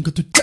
[0.00, 0.39] I'm to